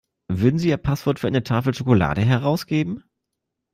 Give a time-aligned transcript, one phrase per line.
[0.31, 3.03] Würden Sie Ihr Passwort für eine Tafel Schokolade herausgeben?